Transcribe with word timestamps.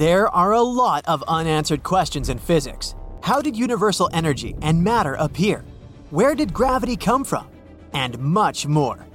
There 0.00 0.34
are 0.34 0.52
a 0.52 0.62
lot 0.62 1.04
of 1.06 1.22
unanswered 1.28 1.82
questions 1.82 2.30
in 2.30 2.38
physics. 2.38 2.94
How 3.22 3.42
did 3.42 3.54
universal 3.54 4.08
energy 4.14 4.56
and 4.62 4.82
matter 4.82 5.12
appear? 5.12 5.62
Where 6.08 6.34
did 6.34 6.54
gravity 6.54 6.96
come 6.96 7.22
from? 7.22 7.46
And 7.92 8.18
much 8.18 8.66
more. 8.66 9.06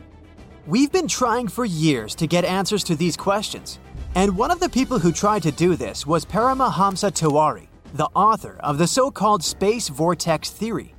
We've 0.67 0.91
been 0.91 1.07
trying 1.07 1.47
for 1.47 1.65
years 1.65 2.13
to 2.13 2.27
get 2.27 2.45
answers 2.45 2.83
to 2.83 2.95
these 2.95 3.17
questions, 3.17 3.79
and 4.13 4.37
one 4.37 4.51
of 4.51 4.59
the 4.59 4.69
people 4.69 4.99
who 4.99 5.11
tried 5.11 5.41
to 5.41 5.51
do 5.51 5.75
this 5.75 6.05
was 6.05 6.23
Paramahamsa 6.23 7.11
Tiwari, 7.13 7.65
the 7.95 8.09
author 8.13 8.57
of 8.59 8.77
the 8.77 8.85
so 8.85 9.09
called 9.09 9.43
space 9.43 9.89
vortex 9.89 10.51
theory. 10.51 10.93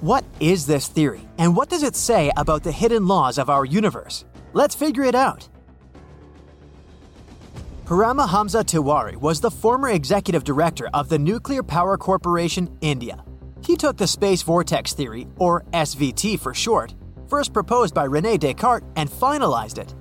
What 0.00 0.24
is 0.38 0.64
this 0.64 0.86
theory, 0.86 1.28
and 1.38 1.56
what 1.56 1.68
does 1.68 1.82
it 1.82 1.96
say 1.96 2.30
about 2.36 2.62
the 2.62 2.70
hidden 2.70 3.08
laws 3.08 3.38
of 3.38 3.50
our 3.50 3.64
universe? 3.64 4.26
Let's 4.52 4.76
figure 4.76 5.02
it 5.02 5.16
out. 5.16 5.48
Paramahamsa 7.84 8.64
Tiwari 8.64 9.14
was 9.14 9.42
the 9.42 9.50
former 9.50 9.90
executive 9.90 10.42
director 10.42 10.88
of 10.94 11.10
the 11.10 11.18
Nuclear 11.18 11.62
Power 11.62 11.98
Corporation, 11.98 12.74
India. 12.80 13.22
He 13.62 13.76
took 13.76 13.98
the 13.98 14.06
space 14.06 14.40
vortex 14.40 14.94
theory, 14.94 15.28
or 15.36 15.64
SVT 15.74 16.40
for 16.40 16.54
short, 16.54 16.94
first 17.28 17.52
proposed 17.52 17.92
by 17.92 18.04
Rene 18.04 18.38
Descartes 18.38 18.86
and 18.96 19.10
finalized 19.10 19.76
it. 19.76 19.94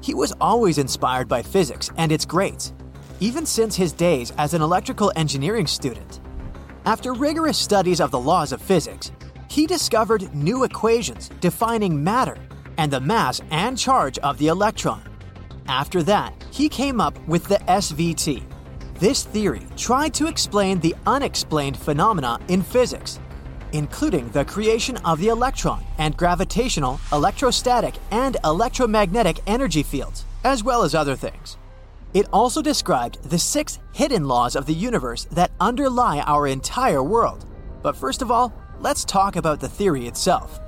He 0.00 0.14
was 0.14 0.32
always 0.40 0.78
inspired 0.78 1.26
by 1.26 1.42
physics 1.42 1.90
and 1.96 2.12
its 2.12 2.24
greats, 2.24 2.72
even 3.18 3.46
since 3.46 3.74
his 3.74 3.92
days 3.92 4.32
as 4.38 4.54
an 4.54 4.62
electrical 4.62 5.10
engineering 5.16 5.66
student. 5.66 6.20
After 6.84 7.14
rigorous 7.14 7.58
studies 7.58 8.00
of 8.00 8.12
the 8.12 8.20
laws 8.20 8.52
of 8.52 8.62
physics, 8.62 9.10
he 9.48 9.66
discovered 9.66 10.32
new 10.32 10.62
equations 10.62 11.30
defining 11.40 12.04
matter 12.04 12.36
and 12.78 12.92
the 12.92 13.00
mass 13.00 13.40
and 13.50 13.76
charge 13.76 14.18
of 14.20 14.38
the 14.38 14.46
electron. 14.46 15.11
After 15.68 16.02
that, 16.04 16.34
he 16.50 16.68
came 16.68 17.00
up 17.00 17.18
with 17.26 17.44
the 17.44 17.56
SVT. 17.68 18.42
This 18.98 19.24
theory 19.24 19.62
tried 19.76 20.14
to 20.14 20.26
explain 20.26 20.80
the 20.80 20.94
unexplained 21.06 21.76
phenomena 21.76 22.38
in 22.48 22.62
physics, 22.62 23.18
including 23.72 24.28
the 24.30 24.44
creation 24.44 24.96
of 24.98 25.18
the 25.18 25.28
electron 25.28 25.84
and 25.98 26.16
gravitational, 26.16 27.00
electrostatic, 27.12 27.94
and 28.10 28.36
electromagnetic 28.44 29.40
energy 29.46 29.82
fields, 29.82 30.24
as 30.44 30.62
well 30.62 30.82
as 30.82 30.94
other 30.94 31.16
things. 31.16 31.56
It 32.14 32.28
also 32.32 32.60
described 32.60 33.22
the 33.24 33.38
six 33.38 33.78
hidden 33.92 34.28
laws 34.28 34.54
of 34.54 34.66
the 34.66 34.74
universe 34.74 35.24
that 35.32 35.52
underlie 35.58 36.20
our 36.20 36.46
entire 36.46 37.02
world. 37.02 37.46
But 37.82 37.96
first 37.96 38.20
of 38.20 38.30
all, 38.30 38.52
let's 38.80 39.04
talk 39.04 39.36
about 39.36 39.60
the 39.60 39.68
theory 39.68 40.06
itself. 40.06 40.60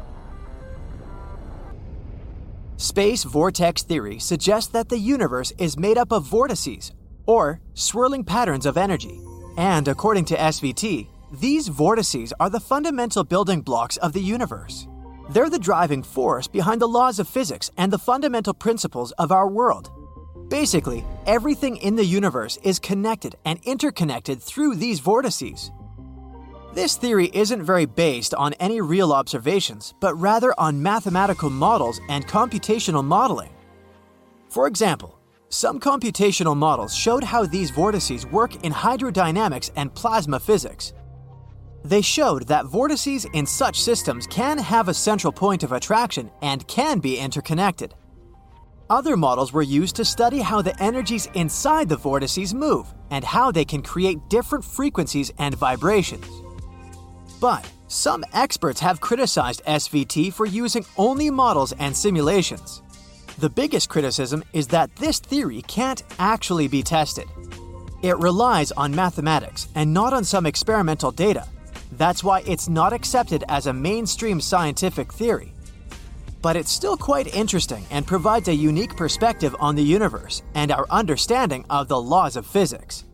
Space 2.76 3.22
vortex 3.22 3.84
theory 3.84 4.18
suggests 4.18 4.72
that 4.72 4.88
the 4.88 4.98
universe 4.98 5.52
is 5.58 5.78
made 5.78 5.96
up 5.96 6.12
of 6.12 6.24
vortices, 6.24 6.92
or 7.24 7.60
swirling 7.74 8.24
patterns 8.24 8.66
of 8.66 8.76
energy. 8.76 9.20
And 9.56 9.86
according 9.86 10.24
to 10.26 10.36
SVT, 10.36 11.06
these 11.32 11.68
vortices 11.68 12.32
are 12.40 12.50
the 12.50 12.58
fundamental 12.58 13.22
building 13.22 13.60
blocks 13.60 13.96
of 13.98 14.12
the 14.12 14.20
universe. 14.20 14.88
They're 15.30 15.48
the 15.48 15.58
driving 15.58 16.02
force 16.02 16.48
behind 16.48 16.80
the 16.80 16.88
laws 16.88 17.20
of 17.20 17.28
physics 17.28 17.70
and 17.76 17.92
the 17.92 17.98
fundamental 17.98 18.54
principles 18.54 19.12
of 19.12 19.30
our 19.30 19.48
world. 19.48 19.90
Basically, 20.48 21.04
everything 21.26 21.76
in 21.76 21.94
the 21.94 22.04
universe 22.04 22.58
is 22.64 22.80
connected 22.80 23.36
and 23.44 23.60
interconnected 23.62 24.42
through 24.42 24.74
these 24.74 24.98
vortices. 24.98 25.70
This 26.74 26.96
theory 26.96 27.30
isn't 27.32 27.62
very 27.62 27.84
based 27.84 28.34
on 28.34 28.52
any 28.54 28.80
real 28.80 29.12
observations, 29.12 29.94
but 30.00 30.16
rather 30.16 30.52
on 30.58 30.82
mathematical 30.82 31.48
models 31.48 32.00
and 32.08 32.26
computational 32.26 33.04
modeling. 33.04 33.54
For 34.48 34.66
example, 34.66 35.20
some 35.50 35.78
computational 35.78 36.56
models 36.56 36.92
showed 36.92 37.22
how 37.22 37.46
these 37.46 37.70
vortices 37.70 38.26
work 38.26 38.64
in 38.64 38.72
hydrodynamics 38.72 39.70
and 39.76 39.94
plasma 39.94 40.40
physics. 40.40 40.92
They 41.84 42.02
showed 42.02 42.48
that 42.48 42.66
vortices 42.66 43.24
in 43.34 43.46
such 43.46 43.80
systems 43.80 44.26
can 44.26 44.58
have 44.58 44.88
a 44.88 44.94
central 44.94 45.32
point 45.32 45.62
of 45.62 45.70
attraction 45.70 46.28
and 46.42 46.66
can 46.66 46.98
be 46.98 47.18
interconnected. 47.18 47.94
Other 48.90 49.16
models 49.16 49.52
were 49.52 49.62
used 49.62 49.94
to 49.96 50.04
study 50.04 50.40
how 50.40 50.60
the 50.60 50.82
energies 50.82 51.28
inside 51.34 51.88
the 51.88 51.96
vortices 51.96 52.52
move 52.52 52.92
and 53.12 53.24
how 53.24 53.52
they 53.52 53.64
can 53.64 53.80
create 53.80 54.18
different 54.28 54.64
frequencies 54.64 55.32
and 55.38 55.54
vibrations. 55.54 56.43
But 57.44 57.70
some 57.88 58.24
experts 58.32 58.80
have 58.80 59.02
criticized 59.02 59.62
SVT 59.66 60.32
for 60.32 60.46
using 60.46 60.86
only 60.96 61.28
models 61.28 61.74
and 61.78 61.94
simulations. 61.94 62.80
The 63.36 63.50
biggest 63.50 63.90
criticism 63.90 64.42
is 64.54 64.68
that 64.68 64.96
this 64.96 65.18
theory 65.18 65.60
can't 65.60 66.02
actually 66.18 66.68
be 66.68 66.82
tested. 66.82 67.26
It 68.02 68.16
relies 68.16 68.72
on 68.72 68.94
mathematics 68.94 69.68
and 69.74 69.92
not 69.92 70.14
on 70.14 70.24
some 70.24 70.46
experimental 70.46 71.10
data. 71.10 71.46
That's 71.92 72.24
why 72.24 72.42
it's 72.46 72.70
not 72.70 72.94
accepted 72.94 73.44
as 73.50 73.66
a 73.66 73.74
mainstream 73.74 74.40
scientific 74.40 75.12
theory. 75.12 75.52
But 76.40 76.56
it's 76.56 76.72
still 76.72 76.96
quite 76.96 77.34
interesting 77.34 77.84
and 77.90 78.06
provides 78.06 78.48
a 78.48 78.54
unique 78.54 78.96
perspective 78.96 79.54
on 79.60 79.74
the 79.74 79.84
universe 79.84 80.42
and 80.54 80.72
our 80.72 80.86
understanding 80.88 81.66
of 81.68 81.88
the 81.88 82.00
laws 82.00 82.36
of 82.36 82.46
physics. 82.46 83.04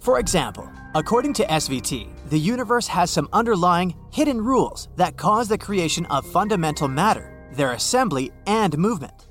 For 0.00 0.18
example, 0.18 0.70
according 0.94 1.32
to 1.34 1.46
SVT, 1.46 2.08
the 2.28 2.38
universe 2.38 2.86
has 2.86 3.10
some 3.10 3.28
underlying 3.32 3.94
hidden 4.10 4.40
rules 4.40 4.88
that 4.96 5.16
cause 5.16 5.48
the 5.48 5.58
creation 5.58 6.06
of 6.06 6.26
fundamental 6.26 6.88
matter, 6.88 7.32
their 7.52 7.72
assembly, 7.72 8.32
and 8.46 8.76
movement. 8.78 9.28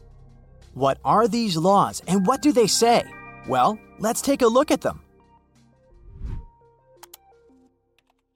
What 0.74 1.00
are 1.04 1.28
these 1.28 1.58
laws 1.58 2.02
and 2.08 2.26
what 2.26 2.42
do 2.42 2.52
they 2.52 2.68
say? 2.68 3.04
Well, 3.48 3.80
let's 4.00 4.22
take 4.22 4.42
a 4.42 4.48
look 4.48 4.72
at 4.72 4.82
them. 4.82 5.02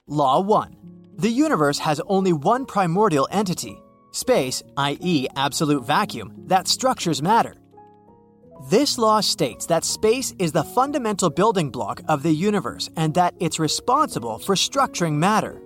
Law 0.08 0.42
1 0.42 0.76
The 1.18 1.30
universe 1.30 1.80
has 1.80 2.02
only 2.08 2.34
one 2.34 2.66
primordial 2.66 3.28
entity, 3.32 3.82
space, 4.12 4.62
i.e., 4.78 5.28
absolute 5.36 5.86
vacuum, 5.86 6.34
that 6.48 6.68
structures 6.68 7.22
matter. 7.22 7.54
This 8.70 8.98
law 8.98 9.20
states 9.20 9.66
that 9.66 9.84
space 9.84 10.34
is 10.40 10.54
the 10.54 10.64
fundamental 10.64 11.30
building 11.30 11.70
block 11.70 12.02
of 12.08 12.24
the 12.24 12.32
universe 12.32 12.90
and 12.96 13.14
that 13.14 13.34
it's 13.42 13.60
responsible 13.60 14.40
for 14.40 14.56
structuring 14.56 15.16
matter. 15.16 15.62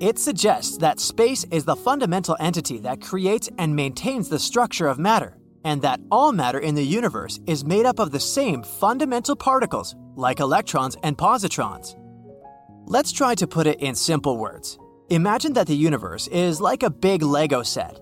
It 0.00 0.18
suggests 0.18 0.78
that 0.78 1.00
space 1.00 1.44
is 1.50 1.66
the 1.66 1.76
fundamental 1.76 2.38
entity 2.40 2.78
that 2.78 3.02
creates 3.02 3.50
and 3.58 3.76
maintains 3.76 4.30
the 4.30 4.38
structure 4.38 4.88
of 4.88 4.98
matter, 4.98 5.36
and 5.64 5.82
that 5.82 6.00
all 6.10 6.32
matter 6.32 6.58
in 6.58 6.74
the 6.74 6.82
universe 6.82 7.38
is 7.46 7.62
made 7.62 7.84
up 7.84 7.98
of 7.98 8.10
the 8.10 8.18
same 8.18 8.62
fundamental 8.62 9.36
particles, 9.36 9.94
like 10.16 10.40
electrons 10.40 10.96
and 11.02 11.18
positrons. 11.18 11.94
Let's 12.86 13.12
try 13.12 13.34
to 13.34 13.46
put 13.46 13.66
it 13.66 13.80
in 13.80 13.94
simple 13.94 14.38
words. 14.38 14.78
Imagine 15.10 15.52
that 15.52 15.66
the 15.66 15.76
universe 15.76 16.26
is 16.28 16.58
like 16.58 16.84
a 16.84 16.88
big 16.88 17.20
Lego 17.20 17.62
set 17.62 18.00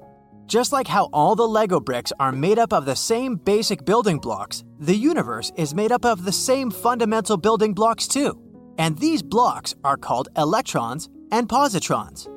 just 0.48 0.72
like 0.72 0.88
how 0.88 1.10
all 1.12 1.36
the 1.36 1.46
Lego 1.46 1.78
bricks 1.78 2.12
are 2.18 2.32
made 2.32 2.58
up 2.58 2.72
of 2.72 2.86
the 2.86 2.96
same 2.96 3.36
basic 3.36 3.84
building 3.84 4.18
blocks, 4.18 4.64
the 4.80 4.96
universe 4.96 5.52
is 5.56 5.74
made 5.74 5.92
up 5.92 6.04
of 6.04 6.24
the 6.24 6.32
same 6.32 6.70
fundamental 6.70 7.36
building 7.36 7.74
blocks 7.74 8.08
too. 8.08 8.40
And 8.78 8.98
these 8.98 9.22
blocks 9.22 9.74
are 9.84 9.96
called 9.96 10.30
electrons 10.36 11.10
and 11.30 11.48
positrons. 11.48 12.28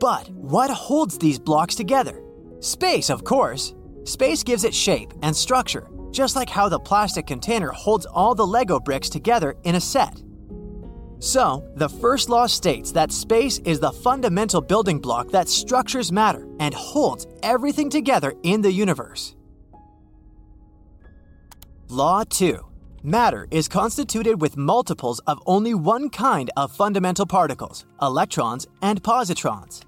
But 0.00 0.30
what 0.30 0.70
holds 0.70 1.18
these 1.18 1.38
blocks 1.38 1.74
together? 1.74 2.22
Space, 2.60 3.10
of 3.10 3.22
course. 3.22 3.74
Space 4.04 4.42
gives 4.42 4.64
it 4.64 4.74
shape 4.74 5.12
and 5.22 5.36
structure, 5.36 5.88
just 6.10 6.36
like 6.36 6.48
how 6.48 6.70
the 6.70 6.80
plastic 6.80 7.26
container 7.26 7.68
holds 7.68 8.06
all 8.06 8.34
the 8.34 8.46
Lego 8.46 8.80
bricks 8.80 9.10
together 9.10 9.56
in 9.64 9.74
a 9.74 9.80
set. 9.80 10.22
So, 11.20 11.70
the 11.76 11.88
first 11.88 12.30
law 12.30 12.46
states 12.46 12.92
that 12.92 13.12
space 13.12 13.58
is 13.58 13.78
the 13.78 13.92
fundamental 13.92 14.62
building 14.62 14.98
block 14.98 15.28
that 15.32 15.50
structures 15.50 16.10
matter 16.10 16.48
and 16.58 16.72
holds 16.72 17.26
everything 17.42 17.90
together 17.90 18.32
in 18.42 18.62
the 18.62 18.72
universe. 18.72 19.36
Law 21.88 22.24
2 22.24 22.66
Matter 23.02 23.46
is 23.50 23.68
constituted 23.68 24.40
with 24.40 24.56
multiples 24.56 25.20
of 25.20 25.42
only 25.46 25.74
one 25.74 26.08
kind 26.08 26.50
of 26.56 26.72
fundamental 26.72 27.26
particles, 27.26 27.84
electrons 28.00 28.66
and 28.80 29.02
positrons. 29.02 29.82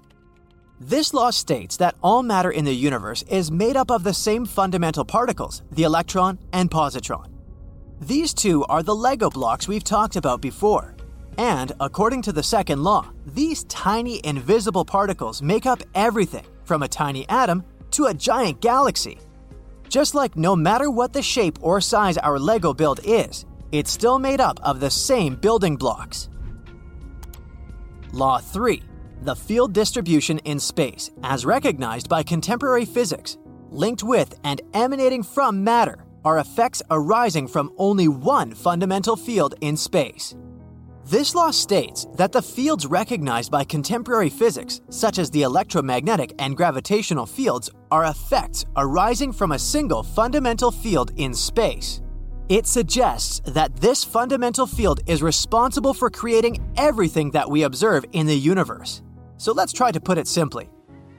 This 0.79 1.13
law 1.13 1.31
states 1.31 1.77
that 1.77 1.95
all 2.03 2.23
matter 2.23 2.51
in 2.51 2.65
the 2.65 2.73
universe 2.73 3.23
is 3.23 3.51
made 3.51 3.75
up 3.75 3.89
of 3.89 4.03
the 4.03 4.13
same 4.13 4.45
fundamental 4.45 5.05
particles, 5.05 5.63
the 5.71 5.83
electron 5.83 6.37
and 6.51 6.69
positron. 6.69 7.29
These 8.01 8.33
two 8.33 8.65
are 8.65 8.83
the 8.83 8.95
Lego 8.95 9.29
blocks 9.29 9.67
we've 9.67 9.83
talked 9.83 10.15
about 10.15 10.41
before. 10.41 10.92
And 11.37 11.71
according 11.79 12.21
to 12.23 12.31
the 12.31 12.43
second 12.43 12.83
law, 12.83 13.09
these 13.25 13.63
tiny 13.65 14.21
invisible 14.23 14.85
particles 14.85 15.41
make 15.41 15.65
up 15.65 15.81
everything 15.95 16.45
from 16.63 16.83
a 16.83 16.87
tiny 16.87 17.27
atom 17.29 17.63
to 17.91 18.05
a 18.05 18.13
giant 18.13 18.61
galaxy. 18.61 19.19
Just 19.89 20.15
like 20.15 20.35
no 20.35 20.55
matter 20.55 20.89
what 20.89 21.13
the 21.13 21.21
shape 21.21 21.57
or 21.61 21.81
size 21.81 22.17
our 22.17 22.39
Lego 22.39 22.73
build 22.73 22.99
is, 23.03 23.45
it's 23.71 23.91
still 23.91 24.19
made 24.19 24.41
up 24.41 24.59
of 24.63 24.79
the 24.79 24.89
same 24.89 25.35
building 25.35 25.75
blocks. 25.75 26.29
Law 28.11 28.39
3 28.39 28.81
The 29.23 29.35
field 29.35 29.73
distribution 29.73 30.39
in 30.39 30.59
space, 30.59 31.09
as 31.23 31.45
recognized 31.45 32.09
by 32.09 32.23
contemporary 32.23 32.85
physics, 32.85 33.37
linked 33.71 34.03
with 34.03 34.39
and 34.43 34.61
emanating 34.73 35.23
from 35.23 35.63
matter, 35.63 36.05
are 36.23 36.39
effects 36.39 36.81
arising 36.89 37.47
from 37.47 37.73
only 37.77 38.07
one 38.07 38.53
fundamental 38.53 39.15
field 39.15 39.55
in 39.61 39.75
space. 39.75 40.35
This 41.05 41.35
law 41.35 41.51
states 41.51 42.07
that 42.15 42.31
the 42.31 42.41
fields 42.41 42.85
recognized 42.85 43.51
by 43.51 43.65
contemporary 43.65 44.29
physics, 44.29 44.79
such 44.89 45.19
as 45.19 45.29
the 45.29 45.41
electromagnetic 45.41 46.33
and 46.39 46.55
gravitational 46.55 47.25
fields, 47.25 47.69
are 47.91 48.05
effects 48.05 48.65
arising 48.77 49.33
from 49.33 49.51
a 49.51 49.59
single 49.59 50.01
fundamental 50.01 50.71
field 50.71 51.11
in 51.17 51.33
space. 51.33 52.01
It 52.47 52.67
suggests 52.67 53.41
that 53.51 53.75
this 53.75 54.05
fundamental 54.05 54.65
field 54.65 55.01
is 55.05 55.21
responsible 55.21 55.93
for 55.93 56.09
creating 56.09 56.65
everything 56.77 57.31
that 57.31 57.49
we 57.49 57.63
observe 57.63 58.05
in 58.13 58.25
the 58.25 58.37
universe. 58.37 59.01
So 59.35 59.51
let's 59.51 59.73
try 59.73 59.91
to 59.91 59.99
put 59.99 60.17
it 60.17 60.27
simply. 60.27 60.69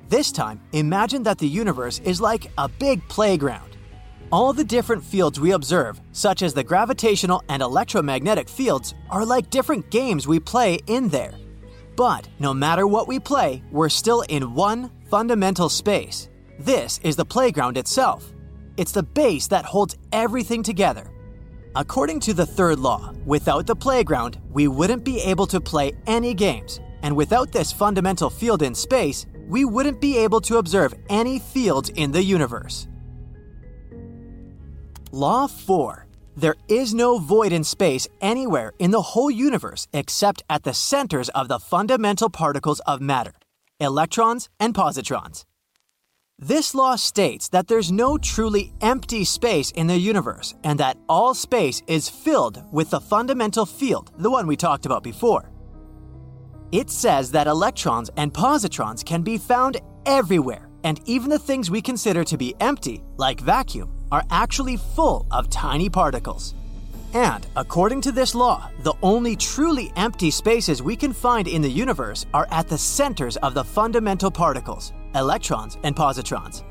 This 0.09 0.33
time, 0.33 0.63
imagine 0.73 1.23
that 1.25 1.39
the 1.39 1.49
universe 1.49 1.99
is 2.01 2.23
like 2.23 2.51
a 2.57 2.69
big 2.69 3.07
playground. 3.09 3.74
All 4.33 4.53
the 4.53 4.65
different 4.65 5.05
fields 5.05 5.39
we 5.39 5.53
observe, 5.53 6.01
such 6.13 6.43
as 6.43 6.55
the 6.55 6.65
gravitational 6.65 7.43
and 7.49 7.63
electromagnetic 7.63 8.49
fields, 8.49 8.95
are 9.11 9.25
like 9.25 9.51
different 9.51 9.91
games 9.91 10.27
we 10.27 10.41
play 10.41 10.79
in 10.87 11.09
there. 11.09 11.35
But 11.95 12.29
no 12.39 12.53
matter 12.53 12.87
what 12.87 13.07
we 13.07 13.21
play, 13.21 13.63
we're 13.71 13.89
still 13.89 14.23
in 14.23 14.55
one 14.55 14.91
fundamental 15.09 15.69
space. 15.69 16.29
This 16.59 16.99
is 17.05 17.17
the 17.17 17.25
playground 17.25 17.77
itself. 17.77 18.33
It's 18.77 18.93
the 18.93 19.03
base 19.03 19.47
that 19.49 19.65
holds 19.65 19.97
everything 20.11 20.63
together. 20.63 21.11
According 21.77 22.21
to 22.21 22.35
the 22.35 22.47
third 22.47 22.79
law, 22.79 23.13
without 23.25 23.67
the 23.67 23.77
playground, 23.77 24.41
we 24.51 24.69
wouldn't 24.69 25.05
be 25.05 25.21
able 25.21 25.47
to 25.49 25.61
play 25.61 25.93
any 26.07 26.35
games. 26.35 26.81
And 27.03 27.15
without 27.15 27.53
this 27.53 27.73
fundamental 27.73 28.31
field 28.31 28.63
in 28.63 28.75
space, 28.75 29.27
we 29.47 29.65
wouldn't 29.65 30.01
be 30.01 30.17
able 30.19 30.41
to 30.43 30.57
observe 30.57 30.95
any 31.09 31.39
fields 31.39 31.91
in 31.91 32.11
the 32.11 32.23
universe. 32.23 32.89
Law 35.15 35.47
4. 35.47 36.07
There 36.35 36.57
is 36.67 36.93
no 36.93 37.19
void 37.19 37.53
in 37.53 37.63
space 37.63 38.09
anywhere 38.21 38.73
in 38.81 38.91
the 38.91 39.01
whole 39.01 39.31
universe 39.31 39.87
except 39.93 40.43
at 40.51 40.65
the 40.65 40.75
centers 40.75 41.29
of 41.29 41.47
the 41.47 41.61
fundamental 41.61 42.29
particles 42.29 42.81
of 42.81 43.01
matter 43.01 43.35
electrons 43.79 44.49
and 44.59 44.75
positrons. 44.75 45.45
This 46.37 46.75
law 46.75 46.97
states 46.97 47.49
that 47.51 47.69
there's 47.69 47.93
no 47.93 48.19
truly 48.19 48.73
empty 48.81 49.23
space 49.23 49.71
in 49.71 49.87
the 49.87 49.97
universe 49.97 50.53
and 50.65 50.81
that 50.81 50.99
all 51.09 51.33
space 51.33 51.81
is 51.87 52.09
filled 52.09 52.65
with 52.73 52.91
the 52.91 53.01
fundamental 53.01 53.67
field, 53.67 54.11
the 54.19 54.31
one 54.31 54.49
we 54.49 54.57
talked 54.57 54.85
about 54.85 55.05
before. 55.05 55.53
It 56.73 56.91
says 56.91 57.31
that 57.31 57.47
electrons 57.47 58.11
and 58.17 58.35
positrons 58.35 59.05
can 59.05 59.23
be 59.23 59.39
found 59.39 59.81
everywhere, 60.07 60.69
and 60.83 61.01
even 61.05 61.31
the 61.31 61.39
things 61.39 61.71
we 61.71 61.81
consider 61.81 62.25
to 62.25 62.37
be 62.37 62.57
empty, 62.59 63.05
like 63.17 63.39
vacuum, 63.39 63.94
are 64.15 64.25
actually 64.31 64.77
full 64.77 65.27
of 65.33 65.51
tiny 65.51 65.89
particles. 65.91 66.55
And 67.15 67.45
according 67.57 68.01
to 68.03 68.13
this 68.13 68.33
law, 68.33 68.71
the 68.85 68.95
only 69.03 69.35
truly 69.35 69.93
empty 69.97 70.31
spaces 70.31 70.81
we 70.81 70.95
can 70.95 71.13
find 71.13 71.49
in 71.49 71.63
the 71.63 71.69
universe 71.85 72.25
are 72.33 72.47
at 72.53 72.69
the 72.69 72.79
centers 72.79 73.37
of 73.39 73.55
the 73.55 73.65
fundamental 73.65 74.31
particles, 74.31 74.93
electrons 75.17 75.79
and 75.83 75.97
positrons. 75.97 76.63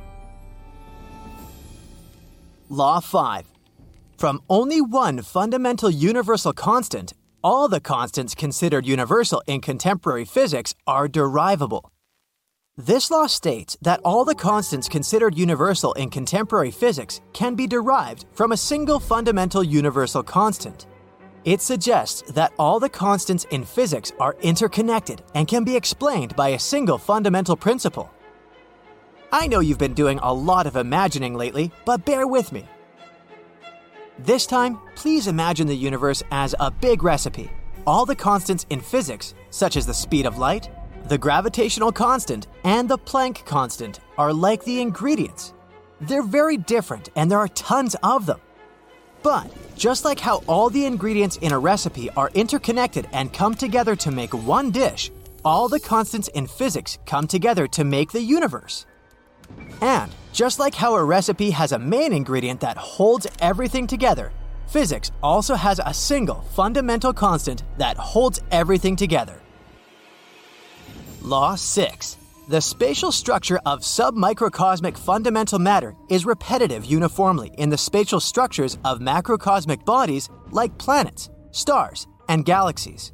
Law 2.69 3.01
5. 3.01 3.45
From 4.17 4.41
only 4.49 4.79
one 4.79 5.21
fundamental 5.21 5.89
universal 5.89 6.53
constant, 6.53 7.11
all 7.43 7.67
the 7.67 7.81
constants 7.81 8.33
considered 8.33 8.85
universal 8.85 9.43
in 9.47 9.59
contemporary 9.59 10.23
physics 10.23 10.73
are 10.87 11.09
derivable. 11.09 11.92
This 12.77 13.11
law 13.11 13.27
states 13.27 13.77
that 13.83 14.01
all 14.03 14.25
the 14.25 14.33
constants 14.33 14.89
considered 14.89 15.37
universal 15.37 15.93
in 15.93 16.09
contemporary 16.09 16.71
physics 16.71 17.21
can 17.31 17.53
be 17.53 17.67
derived 17.67 18.25
from 18.31 18.51
a 18.51 18.57
single 18.57 18.99
fundamental 18.99 19.63
universal 19.63 20.23
constant. 20.23 20.87
It 21.45 21.61
suggests 21.61 22.31
that 22.31 22.51
all 22.57 22.79
the 22.79 22.89
constants 22.89 23.45
in 23.51 23.63
physics 23.63 24.11
are 24.19 24.35
interconnected 24.41 25.21
and 25.35 25.47
can 25.47 25.63
be 25.63 25.75
explained 25.75 26.35
by 26.35 26.49
a 26.49 26.59
single 26.59 26.97
fundamental 26.97 27.55
principle. 27.55 28.09
I 29.31 29.45
know 29.45 29.59
you've 29.59 29.77
been 29.77 29.93
doing 29.93 30.17
a 30.23 30.33
lot 30.33 30.65
of 30.65 30.75
imagining 30.75 31.35
lately, 31.35 31.71
but 31.85 32.05
bear 32.05 32.25
with 32.25 32.51
me. 32.51 32.67
This 34.17 34.47
time, 34.47 34.79
please 34.95 35.27
imagine 35.27 35.67
the 35.67 35.77
universe 35.77 36.23
as 36.31 36.55
a 36.59 36.71
big 36.71 37.03
recipe. 37.03 37.51
All 37.85 38.07
the 38.07 38.15
constants 38.15 38.65
in 38.71 38.81
physics, 38.81 39.35
such 39.51 39.77
as 39.77 39.85
the 39.85 39.93
speed 39.93 40.25
of 40.25 40.39
light, 40.39 40.71
the 41.13 41.17
gravitational 41.19 41.91
constant 41.91 42.47
and 42.63 42.89
the 42.89 42.97
Planck 42.97 43.45
constant 43.45 43.99
are 44.17 44.33
like 44.33 44.63
the 44.63 44.81
ingredients. 44.81 45.53
They're 46.01 46.23
very 46.23 46.57
different 46.57 47.09
and 47.15 47.29
there 47.29 47.37
are 47.37 47.49
tons 47.49 47.95
of 48.01 48.25
them. 48.25 48.41
But 49.21 49.45
just 49.77 50.05
like 50.05 50.19
how 50.19 50.41
all 50.47 50.71
the 50.71 50.87
ingredients 50.87 51.37
in 51.37 51.51
a 51.51 51.59
recipe 51.59 52.09
are 52.17 52.31
interconnected 52.33 53.07
and 53.11 53.31
come 53.31 53.53
together 53.53 53.95
to 53.97 54.09
make 54.09 54.33
one 54.33 54.71
dish, 54.71 55.11
all 55.45 55.69
the 55.69 55.79
constants 55.79 56.29
in 56.29 56.47
physics 56.47 56.97
come 57.05 57.27
together 57.27 57.67
to 57.67 57.83
make 57.83 58.11
the 58.11 58.21
universe. 58.21 58.87
And 59.81 60.11
just 60.31 60.57
like 60.57 60.73
how 60.73 60.95
a 60.95 61.03
recipe 61.03 61.51
has 61.51 61.73
a 61.73 61.77
main 61.77 62.11
ingredient 62.11 62.59
that 62.61 62.77
holds 62.77 63.27
everything 63.39 63.85
together, 63.85 64.31
physics 64.65 65.11
also 65.21 65.53
has 65.53 65.79
a 65.85 65.93
single 65.93 66.41
fundamental 66.55 67.13
constant 67.13 67.61
that 67.77 67.97
holds 67.97 68.41
everything 68.49 68.95
together. 68.95 69.42
Law 71.23 71.55
6. 71.55 72.17
The 72.49 72.59
spatial 72.59 73.09
structure 73.09 73.57
of 73.65 73.79
submicrocosmic 73.79 74.97
fundamental 74.97 75.57
matter 75.57 75.95
is 76.09 76.25
repetitive 76.25 76.83
uniformly 76.83 77.49
in 77.57 77.69
the 77.69 77.77
spatial 77.77 78.19
structures 78.19 78.77
of 78.83 78.99
macrocosmic 78.99 79.85
bodies 79.85 80.29
like 80.51 80.77
planets, 80.77 81.29
stars, 81.51 82.07
and 82.27 82.43
galaxies. 82.43 83.13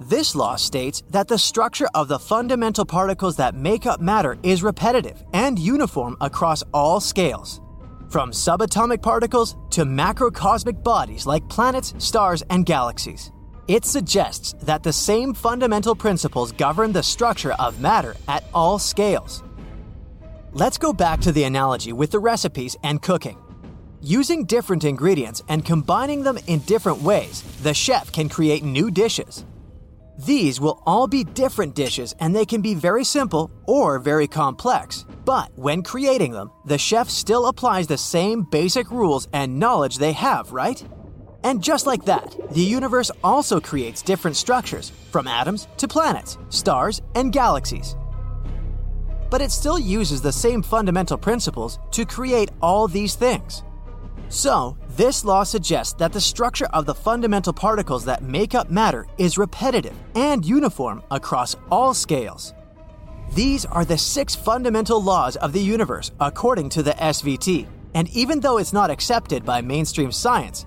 This 0.00 0.34
law 0.34 0.56
states 0.56 1.04
that 1.10 1.28
the 1.28 1.38
structure 1.38 1.86
of 1.94 2.08
the 2.08 2.18
fundamental 2.18 2.84
particles 2.84 3.36
that 3.36 3.54
make 3.54 3.86
up 3.86 4.00
matter 4.00 4.36
is 4.42 4.64
repetitive 4.64 5.22
and 5.32 5.56
uniform 5.56 6.16
across 6.20 6.64
all 6.74 6.98
scales, 6.98 7.60
from 8.08 8.32
subatomic 8.32 9.02
particles 9.02 9.54
to 9.70 9.84
macrocosmic 9.84 10.82
bodies 10.82 11.26
like 11.26 11.48
planets, 11.48 11.94
stars, 11.98 12.42
and 12.50 12.66
galaxies. 12.66 13.30
It 13.70 13.84
suggests 13.84 14.54
that 14.64 14.82
the 14.82 14.92
same 14.92 15.32
fundamental 15.32 15.94
principles 15.94 16.50
govern 16.50 16.90
the 16.90 17.04
structure 17.04 17.52
of 17.52 17.80
matter 17.80 18.16
at 18.26 18.42
all 18.52 18.80
scales. 18.80 19.44
Let's 20.50 20.76
go 20.76 20.92
back 20.92 21.20
to 21.20 21.30
the 21.30 21.44
analogy 21.44 21.92
with 21.92 22.10
the 22.10 22.18
recipes 22.18 22.74
and 22.82 23.00
cooking. 23.00 23.38
Using 24.00 24.44
different 24.44 24.82
ingredients 24.82 25.44
and 25.48 25.64
combining 25.64 26.24
them 26.24 26.36
in 26.48 26.66
different 26.66 27.02
ways, 27.02 27.42
the 27.62 27.72
chef 27.72 28.10
can 28.10 28.28
create 28.28 28.64
new 28.64 28.90
dishes. 28.90 29.44
These 30.18 30.60
will 30.60 30.82
all 30.84 31.06
be 31.06 31.22
different 31.22 31.76
dishes 31.76 32.12
and 32.18 32.34
they 32.34 32.46
can 32.46 32.62
be 32.62 32.74
very 32.74 33.04
simple 33.04 33.52
or 33.68 34.00
very 34.00 34.26
complex. 34.26 35.06
But 35.24 35.48
when 35.54 35.84
creating 35.84 36.32
them, 36.32 36.50
the 36.64 36.76
chef 36.76 37.08
still 37.08 37.46
applies 37.46 37.86
the 37.86 37.98
same 37.98 38.42
basic 38.50 38.90
rules 38.90 39.28
and 39.32 39.60
knowledge 39.60 39.98
they 39.98 40.14
have, 40.14 40.50
right? 40.50 40.84
And 41.42 41.62
just 41.62 41.86
like 41.86 42.04
that, 42.04 42.36
the 42.50 42.60
universe 42.60 43.10
also 43.24 43.60
creates 43.60 44.02
different 44.02 44.36
structures, 44.36 44.90
from 45.10 45.26
atoms 45.26 45.68
to 45.78 45.88
planets, 45.88 46.36
stars, 46.50 47.00
and 47.14 47.32
galaxies. 47.32 47.96
But 49.30 49.40
it 49.40 49.50
still 49.50 49.78
uses 49.78 50.20
the 50.20 50.32
same 50.32 50.62
fundamental 50.62 51.16
principles 51.16 51.78
to 51.92 52.04
create 52.04 52.50
all 52.60 52.88
these 52.88 53.14
things. 53.14 53.62
So, 54.28 54.76
this 54.90 55.24
law 55.24 55.42
suggests 55.42 55.94
that 55.94 56.12
the 56.12 56.20
structure 56.20 56.66
of 56.66 56.86
the 56.86 56.94
fundamental 56.94 57.52
particles 57.52 58.04
that 58.04 58.22
make 58.22 58.54
up 58.54 58.70
matter 58.70 59.06
is 59.18 59.38
repetitive 59.38 59.94
and 60.14 60.44
uniform 60.44 61.02
across 61.10 61.56
all 61.70 61.94
scales. 61.94 62.54
These 63.34 63.64
are 63.64 63.84
the 63.84 63.98
six 63.98 64.34
fundamental 64.34 65.02
laws 65.02 65.36
of 65.36 65.52
the 65.52 65.60
universe 65.60 66.10
according 66.20 66.68
to 66.70 66.82
the 66.82 66.92
SVT, 66.92 67.66
and 67.94 68.08
even 68.10 68.40
though 68.40 68.58
it's 68.58 68.72
not 68.72 68.90
accepted 68.90 69.44
by 69.44 69.62
mainstream 69.62 70.12
science, 70.12 70.66